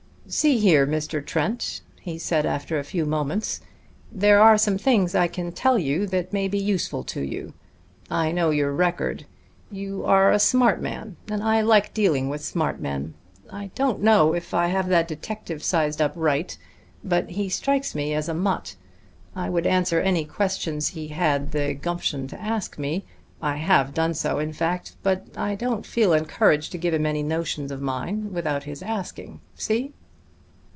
"See 0.27 0.59
here, 0.59 0.87
Mr. 0.87 1.25
Trent," 1.25 1.81
he 1.99 2.17
said 2.17 2.45
after 2.45 2.79
a 2.79 2.85
few 2.85 3.05
moments. 3.05 3.59
"There 4.09 4.39
are 4.41 4.57
some 4.57 4.77
things 4.77 5.13
I 5.13 5.27
can 5.27 5.51
tell 5.51 5.77
you 5.77 6.07
that 6.07 6.31
may 6.31 6.47
be 6.47 6.57
useful 6.57 7.03
to 7.05 7.19
you. 7.19 7.53
I 8.09 8.31
know 8.31 8.49
your 8.49 8.71
record. 8.71 9.25
You 9.69 10.05
are 10.05 10.31
a 10.31 10.39
smart 10.39 10.81
man, 10.81 11.17
and 11.29 11.43
I 11.43 11.59
like 11.59 11.93
dealing 11.93 12.29
with 12.29 12.39
smart 12.45 12.79
men. 12.79 13.13
I 13.51 13.71
don't 13.75 14.01
know 14.01 14.31
if 14.31 14.53
I 14.53 14.67
have 14.67 14.87
that 14.87 15.09
detective 15.09 15.61
sized 15.61 16.01
up 16.01 16.13
right, 16.15 16.57
but 17.03 17.31
he 17.31 17.49
strikes 17.49 17.93
me 17.93 18.13
as 18.13 18.29
a 18.29 18.33
mutt. 18.33 18.77
I 19.35 19.49
would 19.49 19.67
answer 19.67 19.99
any 19.99 20.23
questions 20.23 20.89
he 20.89 21.09
had 21.09 21.51
the 21.51 21.73
gumption 21.73 22.29
to 22.29 22.39
ask 22.39 22.79
me 22.79 23.03
I 23.41 23.57
have 23.57 23.93
done 23.93 24.13
so, 24.13 24.39
in 24.39 24.53
fact 24.53 24.95
but 25.03 25.25
I 25.35 25.55
don't 25.55 25.85
feel 25.85 26.13
encouraged 26.13 26.71
to 26.71 26.77
give 26.77 26.93
him 26.93 27.05
any 27.05 27.23
notions 27.23 27.69
of 27.69 27.81
mine 27.81 28.31
without 28.31 28.63
his 28.63 28.81
asking. 28.81 29.41
See?" 29.55 29.91